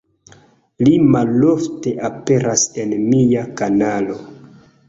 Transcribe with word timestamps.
Li 0.87 0.93
malofte 1.15 1.93
aperas 2.09 2.65
en 2.85 2.97
mia 3.13 3.47
kanalo 3.61 4.19